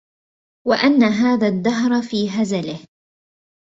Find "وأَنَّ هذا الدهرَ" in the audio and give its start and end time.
0.67-2.01